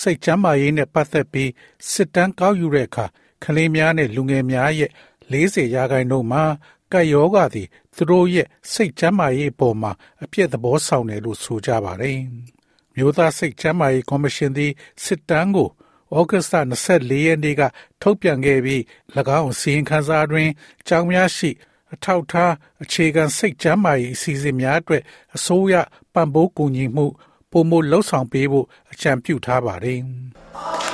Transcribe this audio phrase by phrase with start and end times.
[0.00, 1.50] စိတ်ချမ်းသာရေးနဲ့ပတ်သက်ပြီး
[1.90, 3.04] စစ်တမ်းကောက်ယူတဲ့အခါ
[3.44, 4.90] ကလေးများနဲ့လူငယ်များရဲ့
[5.30, 6.44] 40ရာခိုင်နှုန်းမှာ
[6.92, 9.92] ကပ်ရောဂါသည်သူတို့ရဲ့စိတ်ချမ်းသာရေးအပေါ်မှာ
[10.22, 12.18] အပြည့်သဘောဆောင်တယ်လို့ဆိုကြပါတယ်။
[12.94, 14.72] မြို့သားစိတ်ချမ်းသာရေးကော်မရှင်သည်
[15.04, 15.68] စစ်တမ်းကို
[16.16, 17.62] ဩဂတ်စ်လ24ရက်နေ့က
[18.02, 18.80] ထုတ်ပြန်ခဲ့ပြီး၎
[19.40, 20.48] င်းစီရင်ခန်းစာတွင်
[20.88, 21.50] ကြောင်းများရှိ
[21.92, 25.02] အထောက်ထားအခြေခံစိတ်ချမ်းသာရေးအစီအစဉ်များအတွက်
[25.36, 25.74] အစိုးရ
[26.12, 27.06] ပံ့ပိုးကူညီမှု
[27.52, 29.98] ပုံမလှုပ်ဆောင်ပေးဖို့အကြံပြုထားပါတယ်။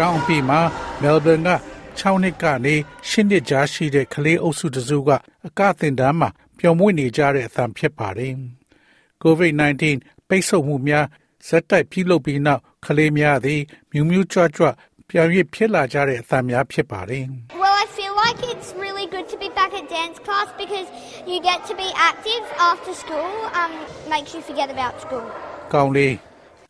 [0.00, 0.60] ကျောင်းအပြီးမှာ
[1.02, 1.50] မဲလ်ဘန်က
[1.98, 2.74] 6နှစ်ကနေ
[3.08, 5.10] 10နှစ်ကြားရှိတဲ့ကလေးအုပ်စုတစုက
[5.46, 8.34] အကသင်တန်းမှာပျော်မွေ့နေကြတဲ့အသံဖြစ်ပါတယ်။
[9.22, 9.82] COVID-19
[10.28, 11.06] ပိတ်ဆို့မှုများ
[11.48, 13.60] ဇက်တိုက်ပြုလုပ်ပြီးနောက်ကလေးများသည်
[13.92, 14.68] မြူးမြူးကြွကြွ
[15.08, 17.24] ပြောင်းရဖြစ်လာကြတဲ့အသံများဖြစ်ပါတယ်။
[17.62, 20.88] Well, I feel like it's really good to be back at dance class because
[21.30, 23.30] you get to be active after school.
[23.60, 23.72] Um,
[24.12, 25.26] makes you forget about school.
[25.72, 26.14] ကောင်းလေး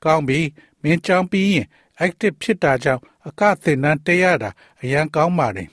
[0.05, 0.41] ကောင်းပြီ
[0.83, 1.66] မင်းကြောင်းပြီးရင်
[2.06, 4.50] active ဖြစ်တာကြောင့် အကသင်တန်းတက်ရတာ
[4.81, 5.68] အရန်ကောင်းပါတယ်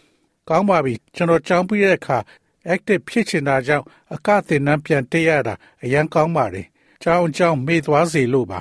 [0.48, 2.18] ကောင်းပါပြီကျွန်တော်ကြောင်းပြီးတဲ့အခါ
[2.72, 5.54] active ဖြစ်ချင်တာကြောင့်အကသင်တန်းပြန်တက်ရတာ
[5.84, 6.66] အရန်ကောင်းပါတယ်
[7.02, 8.60] ကြောင်းကြောင်းမေ့သွားစေလို့ပါ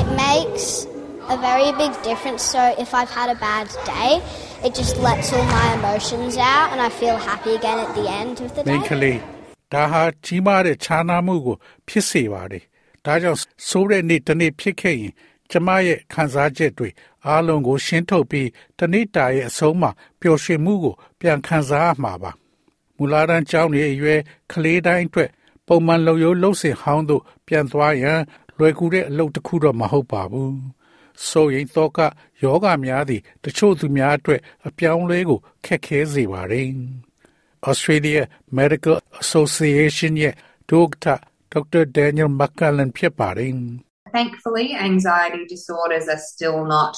[0.00, 0.66] It makes
[1.34, 2.42] a very big difference.
[2.54, 4.10] So if I've had a bad day,
[4.66, 8.34] it just lets all my emotions out and I feel happy again at the end
[8.44, 8.98] of the မိန်းက day.
[9.02, 9.18] လေး
[9.74, 11.56] ဒါဟာကြီးမားတဲ့ခြားနားမှုကို
[11.88, 12.62] ဖြစ်စေပါတယ်
[13.06, 15.12] ဒါကြောင့်ဆိုးတဲ့နေ့တစ်နေ့ဖြစ်ခဲ့ရင်
[15.51, 16.89] ကျမရဲ့ခံစားချက်တွေ
[17.27, 22.31] အားလုံးကို ရှင်းထုတ်ပြီးတစ်နေ့တာရဲ့အဆုံးမှာပျော်ရွှင်မှုကို ပြန်ခံစားရမှာပါ
[22.97, 24.19] မူလာတန်းကျောင်းနေအရွယ်
[24.51, 25.29] ကလေးတိုင်းအတွက်
[25.67, 28.19] ပုံမှန်လုံရိုးလှုပ်စင်ဟောင်းတို့ပြန်သွားရန်
[28.57, 30.57] လွယ်ကူတဲ့အလုပ်တစ်ခုတော့မဟုတ်ပါဘူး
[31.27, 31.99] ဆိုရင်တော့က
[32.43, 36.69] ယောဂများသည်တချို့သူများအတွက်အပြောင်းအလဲကိုခက်ခဲစေပါတယ်
[37.69, 38.21] Australia
[38.57, 40.33] Medical Association ရဲ့
[40.69, 41.21] ဒုက္ကဋ္ဌ
[41.53, 41.83] Dr.
[41.97, 43.53] Daniel McCallan ဖြစ်ပါတယ်
[44.16, 46.94] Thankfully, anxiety disorders are still not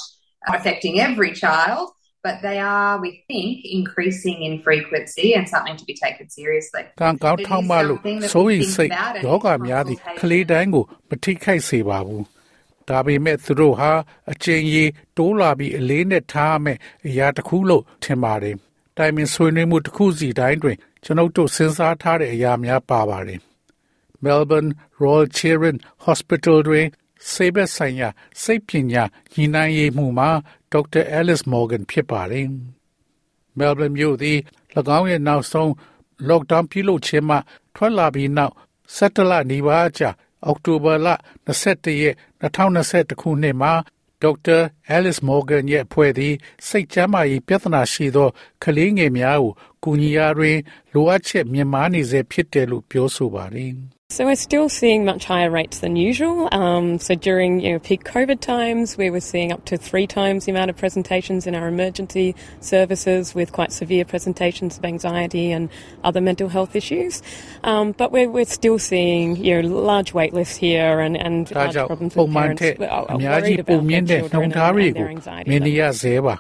[0.54, 1.90] affecting every child,
[2.22, 6.84] but they are, we think, increasing in frequency and something to be taken seriously.
[7.00, 7.98] ကံကောင်းထောက်မလို့
[8.32, 8.90] ဆိုရင်စိတ်
[9.26, 12.24] ယောဂများသည့်ကလေးတိုင်းကိုမထိခိုက်စေပါဘူး
[12.88, 13.92] ဒါပေမဲ့သူတို့ဟာ
[14.32, 18.56] အကျဉ်းကြီးတိုးလာပြီးအလေးနဲ့ထားမယ်အရာတစ်ခုလို့ထင်ပါတယ်
[18.98, 23.40] တိုင်ပင်ဆွေးနွေးမှုတစ်ခုစီတိုင်းတွင်ကျွန်ုပ်တို့စဉ်းစားထားတဲ့အရာများပါပါတယ်
[24.24, 24.70] Melbourne
[25.02, 25.76] Royal Children
[26.06, 26.86] Hospital တွင်
[27.31, 28.09] ဆေးဘက်ဆိုင်ရာ
[28.41, 29.03] စိတ်ပညာ
[29.33, 30.29] ညှိနှိုင်းရေးမှုမှာ
[30.71, 32.47] ဒေါက်တာ Alice Morgan ဖြစ်ပါတယ်။
[33.57, 34.37] Melbourne မြို့သည်၎
[34.97, 35.69] င်းရဲ့နောက်ဆုံး
[36.29, 37.37] lockdown ပြုလုပ်ခြင်းမှ
[37.75, 38.53] ထွက်လာပြီးနောက်
[38.95, 40.09] 17လနီးပါးကြာ
[40.45, 41.07] အောက်တိုဘာလ
[41.47, 43.73] 21ရက်2021ခုနှစ်မှာ
[44.21, 44.57] ဒေါက်တာ
[44.95, 46.33] Alice Morgan ရဲ့အဖွဲ့သည်
[46.67, 48.29] စိတ်ကျန်းမာရေးပြဿနာရှိသော
[48.63, 49.53] ကလေးငယ်များကို
[49.83, 50.57] ကူညီရာတွင်
[50.93, 53.73] လိုအပ်ချက်မြင့်မားနေစေဖြစ်တယ်လို့ပြောဆိုပါတယ်။
[54.12, 56.48] So we're still seeing much higher rates than usual.
[56.50, 60.46] Um, so during you know, peak COVID times, we were seeing up to three times
[60.46, 65.70] the amount of presentations in our emergency services with quite severe presentations of anxiety and
[66.02, 67.22] other mental health issues.
[67.62, 71.62] Um, but we're, we're still seeing you know, large wait lists here and, and ဒါ
[71.62, 73.88] large ကြောင့် problems ပုံ with မှန် parents ထက် are, အ are များကြီး worried ပုံ about
[73.90, 76.00] မြ their င့်တဲ့နှု children န်းထား and, တွေ and ကို their anxiety မြင်နေရ levels.
[76.02, 76.34] စေပါ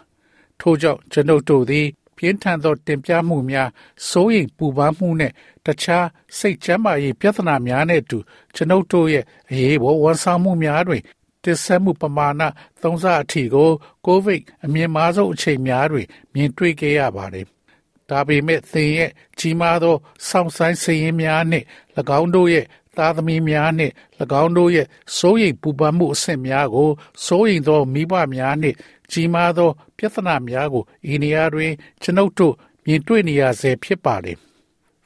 [0.60, 1.86] ထို့ကြောင့်ကျွန်ုပ်တို့သည်
[2.17, 3.69] ပြင်းထန်သော တင်ပြမှုများ
[4.09, 5.31] စိုးရိမ်ပူပန်မှုနဲ့
[5.65, 6.07] တခြား
[6.37, 8.17] စိတ်ကျန်းမာရေးပြဿနာများနဲ့အတူ
[8.55, 11.01] ကျွန်ုပ်တို့ရဲ့အရေးပေါ်ဝန်ဆောင်မှုများတွင်
[11.43, 12.41] တစ်ဆက်မှုပမာဏ
[12.81, 13.69] သုံးဆအထိကို
[14.05, 17.45] ကိုဗစ်အမြင့်မားဆုံးအချိန်များတွင်မြင်တွေ့ခဲ့ရပါတယ်။
[18.09, 19.95] ဒါပေမဲ့သင်ရဲ့ကြီးမားသော
[20.27, 21.65] စောင့်ဆိုင်စည်ရင်းများနှင့်၎
[22.19, 22.65] င်းတို့ရဲ့
[22.97, 23.93] သားသမီးများနှင့်၎
[24.41, 26.89] င်းတို့ရဲ့စိုးရိမ်ပူပန်မှုအဆင့်များကို
[27.25, 28.77] စိုးရိမ်သောမိဘများနှင့်
[29.11, 31.71] ကြီးမားသော ပြဿနာများကိုဤနေရာတွင်
[32.01, 32.53] ကျွန်ုပ်တို့
[32.85, 34.37] မြင်တွေ့နေရဆဲဖြစ်ပါတယ်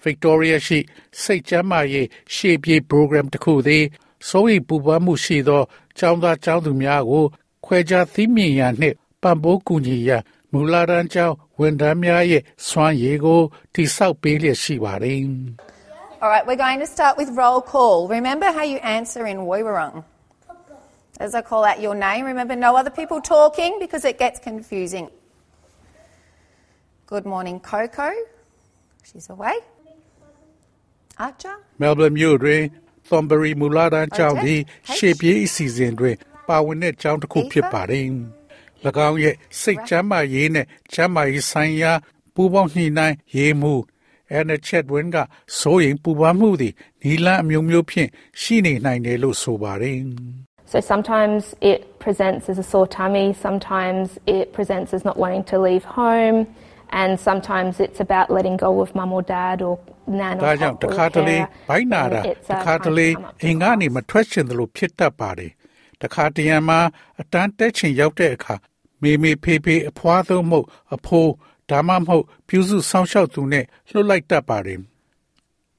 [0.04, 0.80] Victoria ရှိ
[1.22, 3.86] စိတ်ကျမ်းမာရေးရှေ့ပြေး program တစ်ခုသည်
[4.28, 5.63] စိုးရိမ်ပူပန်မှုရှိသော
[5.98, 7.25] ကျောင်းသားကျောင်းသူများကို
[7.66, 13.42] ခွဲခြားသိမြင်ရန်နှင့်ပံ့ပိုးကူညီရန်မူလာတန်းကျောင်းဝန်ထမ်းများရဲ့စွမ်းရည်ကို
[13.74, 15.24] တိဆောက်ပေးလျက်ရှိပါတယ်
[16.22, 18.10] All right, we're going to start with roll call.
[18.18, 20.04] Remember how you answer in Woiwurrung.
[21.25, 25.06] As I call out your name, remember no other people talking because it gets confusing.
[27.06, 28.11] Good morning, Coco.
[29.09, 29.56] She's away.
[31.19, 31.56] Archer.
[31.82, 32.62] Melbourne မြို့တွင်
[33.09, 34.61] Thornbury မူလာတန်းကျောင်းသည်
[34.94, 36.17] ရှေ့ပြေးအစီအစဉ်တွင်
[36.49, 38.06] ပါဝင်တဲ့ကျောင်းတစ်ခုဖြစ်ပါတယ်။၎
[39.09, 41.93] င်းရဲ့စိတ်ချမ်းသာရေးနဲ့ချမ်းသာရေးဆိုင်ရာ
[42.35, 43.75] ပူးပေါင်းညှိနှိုင်းရေးမှု
[44.31, 45.17] အဲနချက်ဝင်းက
[45.59, 48.11] စိုးရင်ပူပန်မှုသည်နီလန်းအမျိုးမျိုးဖြင့်
[48.41, 49.99] ရှိနေနိုင်တယ်လို့ဆိုပါတယ်
[50.73, 55.56] So sometimes it presents as a sore tummy, sometimes it presents as not wanting to
[55.67, 56.38] leave home,
[57.00, 59.75] and sometimes it's about letting go of mum or dad or
[60.21, 62.79] nan ဒါ or ကြောင့် pop တ or ခါတလေ carer, ဘိုင်းနာတာ and it's တ uh, ခါတ
[62.85, 65.53] trying လေ to come up အင်္ဂါနေမထွက်ချင်တယ်လို့ဖြစ်တတ်ပါတယ်
[66.03, 66.81] တခါတရံမှာ
[67.21, 68.55] အတန်းတက်ချင်ရောက်တဲ့အခါ
[69.03, 70.61] မေမေဖေဖေအဖွားသုံးမှု
[70.94, 71.32] အဖိုး
[71.71, 74.81] ဒါမှမဟုတ်ပြုစုဆောင်ရှောက်သူနဲ့လှုပ်လိုက်တတ်ပါတယ်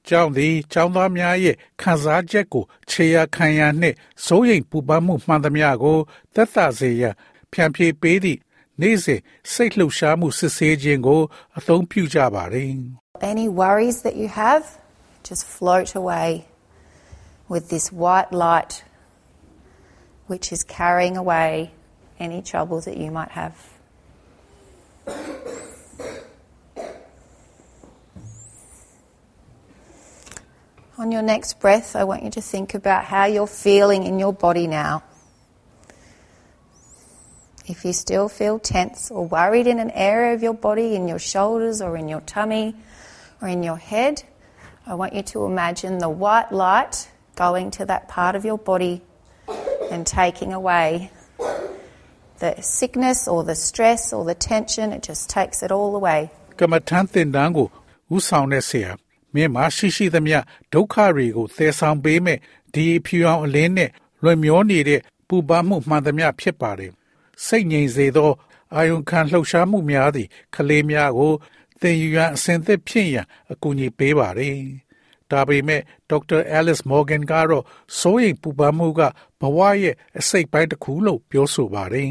[0.08, 5.98] ကျောင်းသည်ကျောင်းသားများရဲ့ခံစားချက်ကိုခြေရာခံရနှင့်စိုးရိမ်ပူပန်မှုမှန်သမျှကို
[6.34, 7.14] သက်သာစေရန်
[7.52, 8.40] ဖြန့်ဖြေပေးသည့်
[8.80, 9.20] နေ့စဉ်
[9.52, 11.22] စိတ်လှုပ်ရှားမှုစစ်ဆေးခြင်းကို
[11.58, 12.72] အသုံးပြုကြပါတယ်
[13.32, 14.64] Any worries that you have,
[15.28, 16.28] just float away
[17.52, 18.72] with this white light,
[20.30, 21.50] which is carrying away
[22.26, 23.56] any troubles that you might have.
[31.00, 34.32] On your next breath, I want you to think about how you're feeling in your
[34.32, 35.02] body now.
[37.66, 41.18] If you still feel tense or worried in an area of your body, in your
[41.18, 42.76] shoulders or in your tummy
[43.42, 44.22] or in your head,
[44.86, 49.02] I want you to imagine the white light going to that part of your body
[49.90, 51.10] and taking away
[52.38, 54.92] the sickness or the stress or the tension.
[54.92, 56.30] It just takes it all away.
[56.60, 57.66] ကမ္မထန်တင်တန်းကို
[58.16, 58.90] ဥဆောင်တဲ့ဆရာ
[59.33, 60.37] မင်းမရှိရှိသမျှ
[60.73, 62.39] ဒုက္ခတွေကိုသယ်ဆောင်ပေးမဲ့
[62.73, 63.89] ဒီအဖြူအောင်အလင်းနဲ့
[64.23, 66.91] လွင်မျောနေတဲ့ပူပန်မှုမှန်သမျှဖြစ်ပါတယ်
[67.45, 68.31] စိတ်ငြိမ်စေသော
[68.75, 71.33] အာယုံခံလှုပ်ရှားမှုများသည့်ကလေးများကို
[71.81, 74.57] သင်ယူရန်အစဉ်သစ်ဖြစ်ရန်အကူအညီပေးပါတယ်
[75.31, 77.63] ဒါပေမဲ့ဒေါက်တာအဲလစ်မော်ဂန်ကတော့
[77.99, 79.01] စိုးရိမ်ပူပန်မှုက
[79.41, 82.09] ဘဝရဲ့အစိတ်ပိုင်းတစ်ခုလို့ပြောဆိုပါတယ်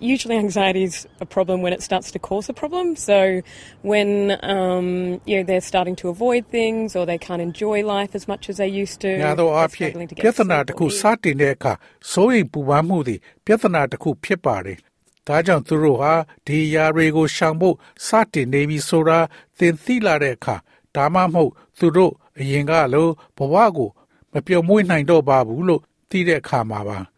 [0.00, 2.96] Usually, anxiety is a problem when it starts to cause a problem.
[2.96, 3.40] So,
[3.82, 8.28] when um, you know they're starting to avoid things or they can't enjoy life as
[8.28, 10.76] much as they used to, ညာသော they're အားဖြင့် struggling to ပြ get ဿနာ sleep တစ်
[10.76, 10.92] or ခု eat.
[11.00, 11.72] စတင်တဲ့အခါ
[12.12, 14.78] စိုးရိမ်ပူပန်မှုသည်ပြဿနာတစ်ခုဖြစ်ပါတယ်။
[15.28, 16.14] ဒါကြောင့်သူတို့ဟာ
[16.46, 17.76] ဒီအရာတွေကိုရှောင်ဖို့
[18.06, 19.18] စတင်နေပြီဆိုတာ
[19.58, 20.56] သင်သိလာတဲ့အခါ
[20.96, 23.90] ဒါမှမဟုတ်သူတို့အရင်ကလိုဘဝကို
[24.32, 25.80] မပြုံမွေးနိုင်တော့ပါဘူးလို့
[26.10, 26.98] သိတဲ့အခါမှာပါ။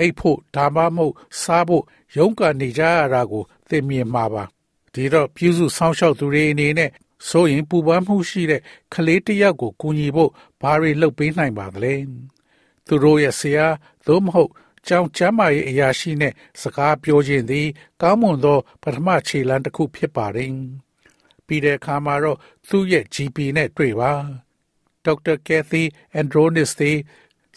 [0.00, 1.84] အိတ်ဖို့ဒါမှမဟုတ်စားဖို့
[2.16, 4.44] ရုန်းကန်နေကြရတာကိုသင်မြင်မှာပါ။
[4.94, 6.90] ဒီတော့ပြုစုဆောင်ရှောက်သူတွေအနေနဲ့
[7.28, 8.62] ဆိုရင်ပူပန်မှုရှိတဲ့
[8.94, 10.30] ကလေးတစ်ယောက်ကိုကူညီဖို့
[10.60, 11.94] ဘာတွေလုပ်ပေးနိုင်ပါသလဲ။
[12.86, 13.66] သူတို့ရဲ့ဆရာ
[14.06, 14.50] သို့မဟုတ်
[14.86, 17.68] ကျောင်းကျမ်းမာရေးအရာရှိနဲ့စကားပြောခြင်းသည်
[18.00, 20.52] ကောင်းမွန်သော ပထမခြေလှမ်းတစ်ခုဖြစ်ပါတယ်။
[21.46, 24.12] ပြီးတဲ့အခါမှာတော့သူ့ရဲ့ GP နဲ့တွေ့ပါ။
[25.06, 25.36] Dr.
[25.46, 25.84] Kathy
[26.20, 26.96] Andronis သည်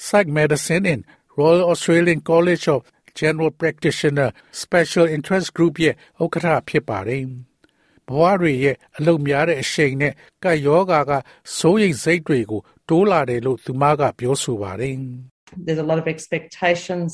[0.04, 1.00] Psych Medicine in
[1.39, 2.81] Royal Australian College of
[3.21, 4.29] General Practitioner
[4.65, 7.23] Special Interest Group ရဲ့ဥက္ကဋ္ဌဖြစ်ပါတယ်။
[8.09, 10.13] ဘဝတွေရဲ့အလုံများတဲ့အရှိန်နဲ့
[10.45, 11.13] ကပ်ယောဂါက
[11.59, 14.97] စိုးရိမ်စိတ်တွေကိုတိုးလာတယ်လို့သူမကပြောဆိုပါတယ်။
[15.67, 17.11] there's a lot of expectations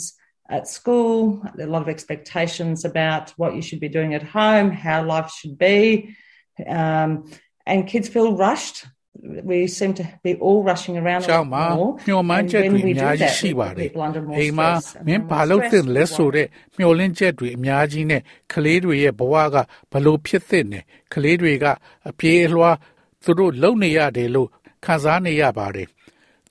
[0.51, 4.23] at school, there are a lot of expectations about what you should be doing at
[4.23, 6.15] home, how life should be,
[6.69, 7.11] um,
[7.67, 8.87] and kids feel rushed.
[9.52, 11.92] We seem to be all rushing around a ကျော lot င်းမှာ more.
[12.08, 13.90] မျှော်မှန်း and ချက် when တွေ we အ do များကြီး that, ရှိ we ပါ put တယ်
[13.90, 14.88] people under more အိမ်မှာ stress.
[15.00, 16.48] And မင်း when ဘာ we're လို့သင့် stressed, လဲ we ဆို won't တဲ့
[16.78, 18.22] မျှော်လင့်ချက်တွေအများကြီးနဲ့
[18.54, 19.56] ကလေးတွေရဲ့ဘဝက
[19.92, 21.66] ဘလို့ဖြစ်သင့်တယ်ကလေးတွေက
[22.10, 22.78] အပြေးအလွှား
[23.24, 24.50] သူတို့လုံနေရတယ်လို့
[24.86, 25.88] ခံစားနေရပါတယ်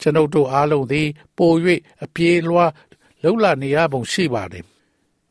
[0.01, 1.53] ကျွန်ုပ်တို့အားလုံးသည် ပို၍
[2.05, 2.71] အပြေးအလွှား
[3.25, 4.65] လုံလာနေရပုံရှိပါတယ်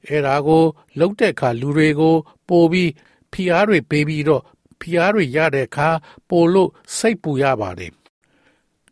[0.07, 0.63] အဲ့ဒါကို
[0.99, 2.15] လုံတဲ့အခါလူတွေကို
[2.47, 2.91] ပိုပြီး
[3.31, 4.43] ဖိအားတွေပေးပြီးတော့
[4.79, 5.89] ဖိအားတွေရတဲ့အခါ
[6.29, 7.93] ပိုလို့စိတ်ပူရပါတယ်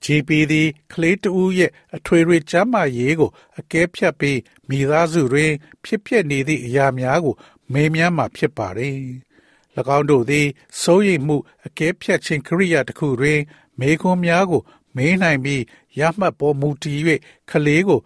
[0.04, 4.40] GP သည်ကလေးတူရဲ့အထွေထွေကျမ်းမာရေးကိုအကဲဖြတ်ပြီး
[4.70, 5.52] မိသားစုတွင်
[5.84, 7.36] ဖြစ်ပျက်နေသည့်အရာများကို
[7.74, 8.96] မေးမြန်းမှာဖြစ်ပါတယ်။၎
[9.98, 10.48] င်းတို့သည်
[10.82, 13.40] စိုးရိမ်မှုအကဲဖြတ်ခြင်းကိရိယာတစ်ခုတွင်
[13.80, 14.62] မေခွန်းများကို
[14.96, 15.64] မေးနိုင်ပြီး
[16.00, 17.00] ရမှတ်ပေါ်မူတည်၍
[17.52, 18.02] ကလေးကို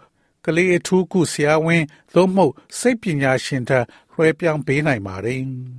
[0.45, 1.83] ကလေးအထူးကုဆရာဝန်
[2.13, 3.79] သို့မဟုတ်စိတ်ပညာရှင်ထံ
[4.13, 5.41] လွှဲပြောင်းပေးနိုင်ပါတယ်။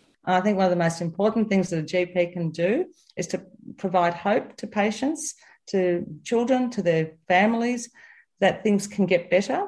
[0.24, 2.70] I think one of the most important things that a GP can do
[3.16, 3.38] is to
[3.82, 5.22] provide hope to patients,
[5.72, 7.82] to children, to their families,
[8.40, 9.60] that things can get better.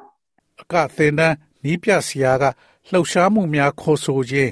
[0.61, 2.43] အကသင်တန်းနီးပြဆရာက
[2.91, 4.51] လှုပ်ရှားမှုများခေါ်ဆိုခြင်း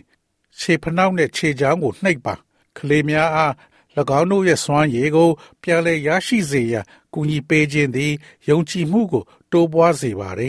[0.59, 2.33] ခြေဖနှောက်နဲ့ခြေချောင်းကိုနှိပ်ပါ
[2.77, 3.53] ကလေးများအား၎
[4.19, 5.29] င်းတို့ရဲ့စွမ်းရည်ကို
[5.61, 8.13] ပြန်လည်ရရှိစေရန်ကူညီပေးခြင်းသည်
[8.49, 10.41] ယုံကြည်မှုကိုတိုးပွားစေပါတ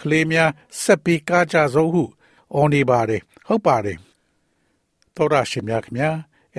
[0.00, 0.50] ကလေးများ
[0.82, 2.04] ဆက်ပြီးကားကြဆုံးဟု
[2.54, 3.98] အော်နေပါတယ်ဟုတ်ပါတယ်
[5.14, 6.10] သောရရှိမြခင်ဗျာ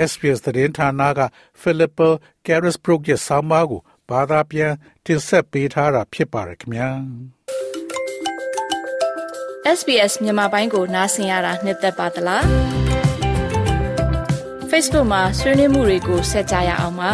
[0.10, 1.20] SPS သတင်းဌာနက
[1.62, 2.00] Philip
[2.46, 4.74] Carisbrook ရဲ့ဆောင်းပါးကိုဘာသာပြန်
[5.06, 6.90] တင်ဆက်ပေးထားတာဖြစ်ပါတယ်ခင်ဗျာ
[9.78, 12.44] SBS မြန်မာပိုင်းကိုနားဆင်ရတာနှစ်သက်ပါတလား
[14.70, 17.14] Facebook မှာဆွေးနွေးမှုတွေကိုဆက်ကြရအောင်ပါ